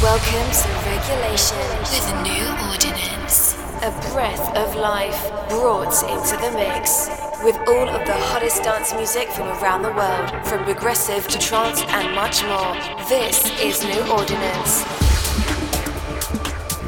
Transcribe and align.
Welcome 0.00 0.48
to 0.52 0.68
Regulation 0.88 1.58
with 1.80 2.12
a 2.12 2.22
new 2.22 2.70
ordinance. 2.70 3.54
A 3.82 3.90
breath 4.12 4.56
of 4.56 4.76
life 4.76 5.28
brought 5.48 5.92
into 6.04 6.36
the 6.36 6.52
mix. 6.52 7.08
With 7.42 7.56
all 7.66 7.88
of 7.88 8.06
the 8.06 8.14
hottest 8.14 8.62
dance 8.62 8.94
music 8.94 9.28
from 9.30 9.48
around 9.48 9.82
the 9.82 9.90
world, 9.90 10.46
from 10.46 10.62
progressive 10.62 11.26
to 11.26 11.38
trance 11.40 11.82
and 11.82 12.14
much 12.14 12.44
more. 12.44 12.74
This 13.08 13.44
is 13.60 13.82
New 13.82 14.08
Ordinance. 14.08 14.84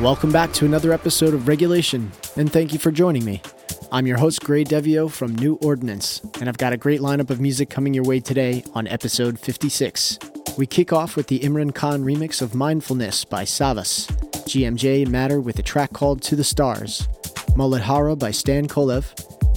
Welcome 0.01 0.31
back 0.31 0.53
to 0.53 0.65
another 0.65 0.93
episode 0.93 1.35
of 1.35 1.49
Regulation, 1.49 2.13
and 2.37 2.53
thank 2.53 2.73
you 2.73 2.79
for 2.79 2.93
joining 2.93 3.25
me. 3.25 3.43
I'm 3.91 4.07
your 4.07 4.19
host, 4.19 4.45
Gray 4.45 4.63
Devio 4.63 5.11
from 5.11 5.35
New 5.35 5.55
Ordinance, 5.55 6.21
and 6.39 6.49
I've 6.49 6.59
got 6.59 6.73
a 6.73 6.77
great 6.77 7.01
lineup 7.01 7.31
of 7.31 7.41
music 7.41 7.71
coming 7.71 7.93
your 7.93 8.05
way 8.05 8.21
today 8.21 8.63
on 8.73 8.87
episode 8.87 9.37
56. 9.37 10.40
We 10.61 10.67
kick 10.67 10.93
off 10.93 11.17
with 11.17 11.29
the 11.29 11.39
Imran 11.39 11.75
Khan 11.75 12.05
remix 12.05 12.43
of 12.43 12.55
Mindfulness 12.55 13.25
by 13.25 13.45
Savas, 13.45 14.07
GMJ 14.45 15.09
Matter 15.09 15.41
with 15.41 15.59
a 15.59 15.63
track 15.63 15.95
called 15.95 16.21
To 16.25 16.37
the 16.37 16.45
Stars, 16.45 17.09
Muladhara 17.57 18.19
by 18.19 18.31
Stan 18.31 18.69
Kolev, 18.69 19.07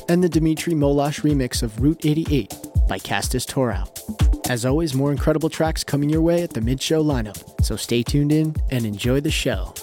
and 0.08 0.24
the 0.24 0.30
Dmitry 0.30 0.74
Molosh 0.74 1.20
remix 1.20 1.62
of 1.62 1.82
Route 1.82 2.06
88 2.06 2.56
by 2.88 3.00
Castus 3.00 3.46
Torau. 3.46 3.86
As 4.50 4.64
always, 4.64 4.94
more 4.94 5.12
incredible 5.12 5.50
tracks 5.50 5.84
coming 5.84 6.10
your 6.10 6.22
way 6.22 6.42
at 6.42 6.52
the 6.52 6.62
mid 6.62 6.82
show 6.82 7.04
lineup, 7.04 7.62
so 7.62 7.76
stay 7.76 8.02
tuned 8.02 8.32
in 8.32 8.56
and 8.72 8.86
enjoy 8.86 9.20
the 9.20 9.30
show. 9.30 9.74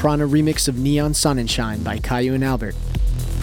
Prana 0.00 0.26
remix 0.26 0.66
of 0.66 0.78
Neon 0.78 1.12
Sonnenschein 1.12 1.84
by 1.84 1.98
Kyau 1.98 2.34
and 2.34 2.42
Albert. 2.42 2.74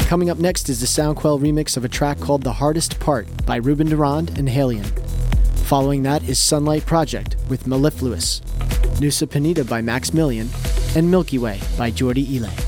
Coming 0.08 0.32
up 0.32 0.40
next 0.40 0.70
is 0.70 0.80
the 0.80 0.88
Soundquelle 0.88 1.40
remix 1.40 1.78
of 1.78 1.86
a 1.86 1.88
track 1.88 2.20
called 2.20 2.42
The 2.42 2.54
Hardest 2.54 3.00
Part 3.00 3.28
by 3.46 3.58
Ruben 3.58 3.86
Durand 3.86 4.40
and 4.40 4.50
Halion. 4.50 4.88
Following 5.68 6.02
that 6.02 6.28
is 6.28 6.40
Sunlight 6.40 6.84
Project 6.88 7.36
with 7.48 7.68
Mellifluous, 7.68 8.40
Nusa 8.98 9.28
Penida 9.28 9.70
by 9.70 9.82
Maximilian, 9.82 10.50
and 10.96 11.12
Milky 11.12 11.38
Way 11.38 11.62
by 11.78 11.92
Jordi 11.92 12.42
Ile. 12.42 12.67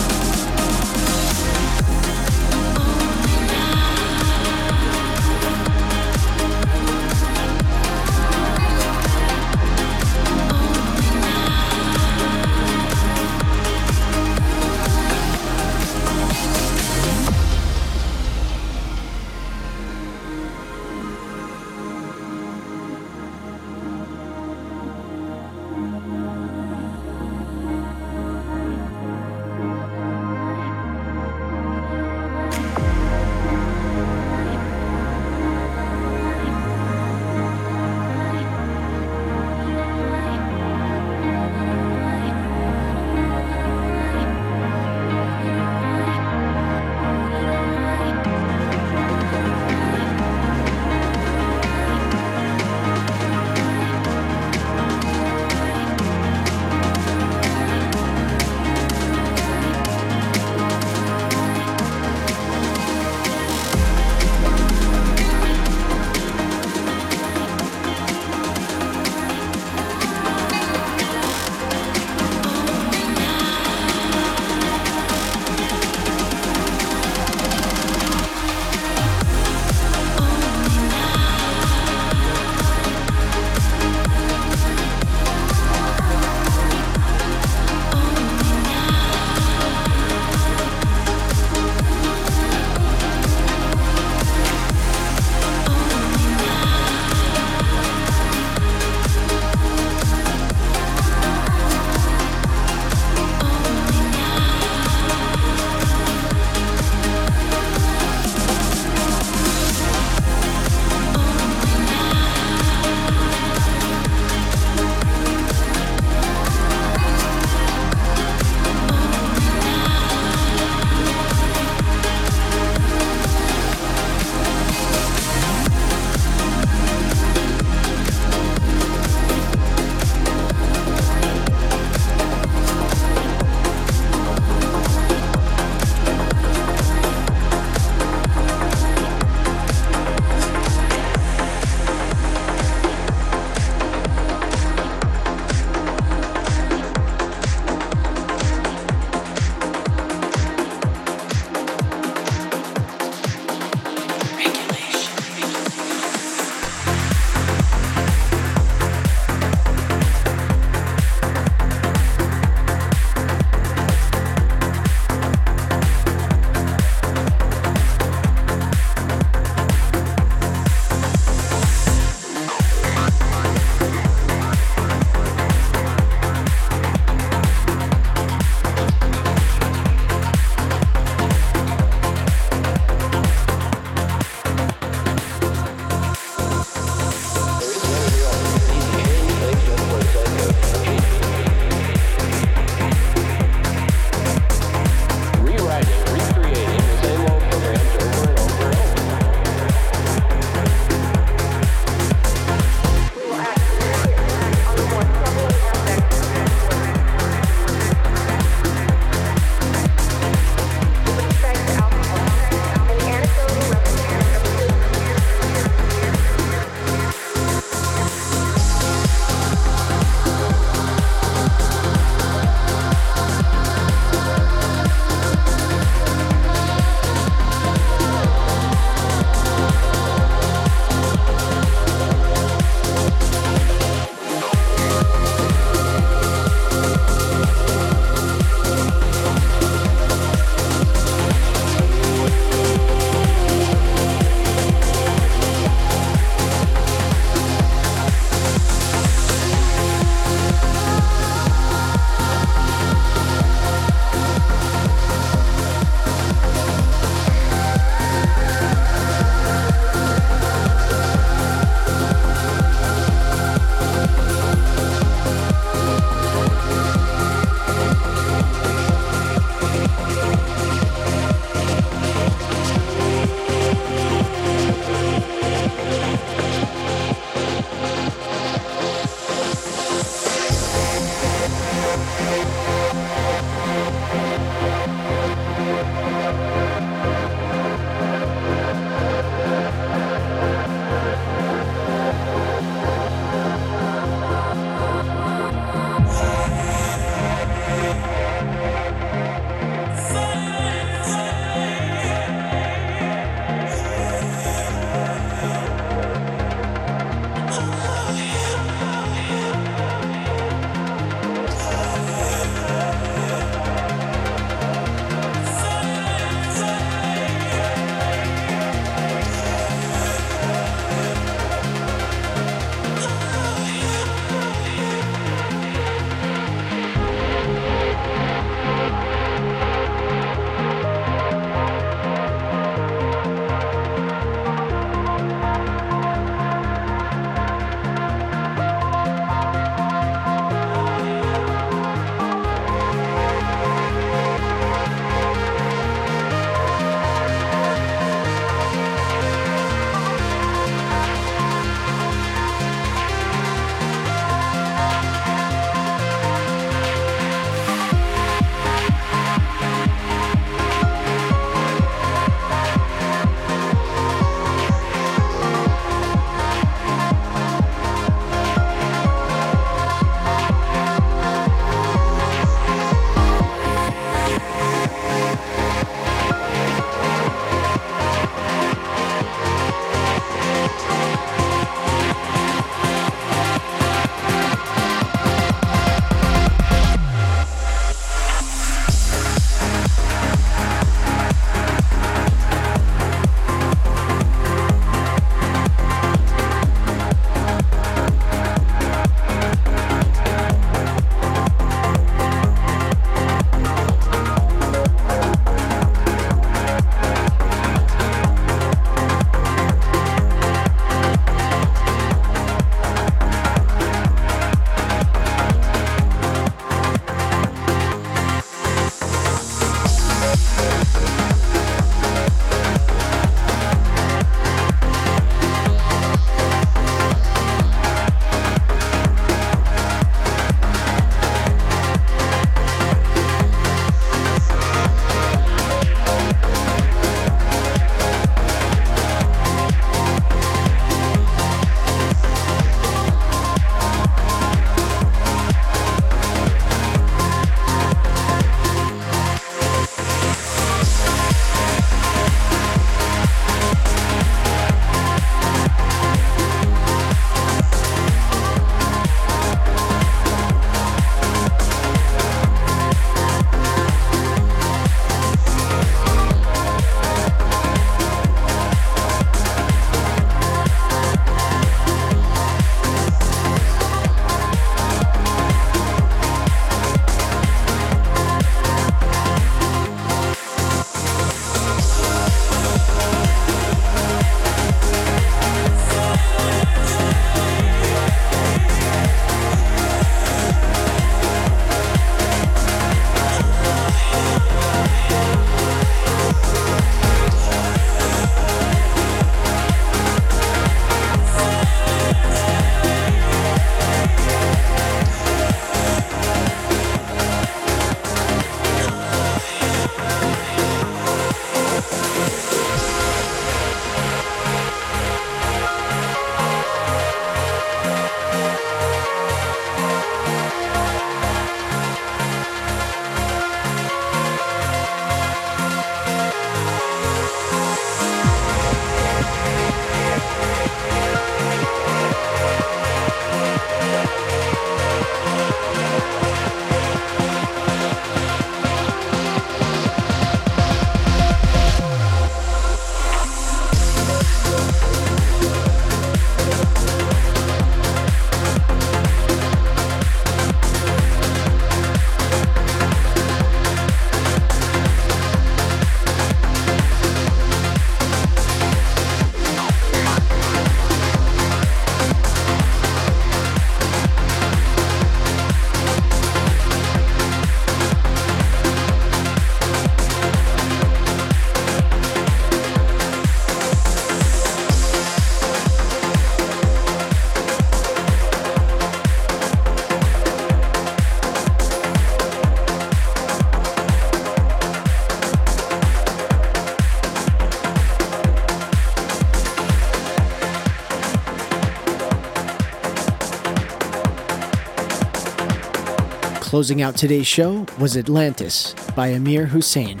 Closing 596.54 596.82
out 596.82 596.94
today's 596.94 597.26
show 597.26 597.66
was 597.80 597.96
Atlantis 597.96 598.74
by 598.94 599.08
Amir 599.08 599.44
Hussein. 599.44 600.00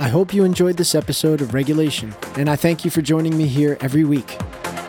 I 0.00 0.08
hope 0.08 0.32
you 0.32 0.42
enjoyed 0.42 0.78
this 0.78 0.94
episode 0.94 1.42
of 1.42 1.52
Regulation, 1.52 2.14
and 2.38 2.48
I 2.48 2.56
thank 2.56 2.82
you 2.82 2.90
for 2.90 3.02
joining 3.02 3.36
me 3.36 3.46
here 3.46 3.76
every 3.82 4.04
week. 4.04 4.38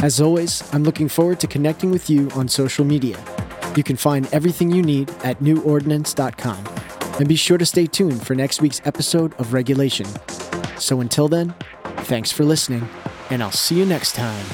As 0.01 0.21
always, 0.21 0.63
I'm 0.73 0.85
looking 0.85 1.09
forward 1.09 1.41
to 1.41 1.47
connecting 1.47 1.91
with 1.91 2.09
you 2.09 2.29
on 2.35 2.47
social 2.47 2.85
media. 2.85 3.21
You 3.75 3.83
can 3.83 3.97
find 3.97 4.29
everything 4.31 4.71
you 4.71 4.81
need 4.81 5.09
at 5.25 5.41
newordinance.com. 5.41 6.67
And 7.19 7.27
be 7.27 7.35
sure 7.35 7.57
to 7.57 7.65
stay 7.65 7.85
tuned 7.85 8.25
for 8.25 8.33
next 8.33 8.61
week's 8.61 8.79
episode 8.85 9.33
of 9.41 9.51
Regulation. 9.51 10.05
So 10.77 11.01
until 11.01 11.27
then, 11.27 11.53
thanks 12.07 12.31
for 12.31 12.45
listening, 12.45 12.87
and 13.29 13.43
I'll 13.43 13.51
see 13.51 13.77
you 13.77 13.85
next 13.85 14.15
time. 14.15 14.45